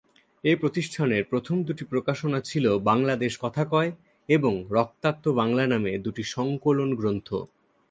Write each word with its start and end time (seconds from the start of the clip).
এ 0.43 0.53
প্রতিষ্ঠানের 0.55 1.23
প্রথম 1.23 1.57
দুটি 1.63 1.83
প্রকাশনা 1.85 2.39
ছিল 2.41 2.65
"বাংলাদেশ 2.81 3.33
কথা 3.41 3.63
কয়" 3.65 3.91
এবং 4.29 4.53
"রক্তাক্ত 4.69 5.25
বাংলা" 5.39 5.63
নামে 5.67 5.91
দুটি 5.97 6.23
সংকলন 6.33 6.89
গ্রন্থ। 6.95 7.29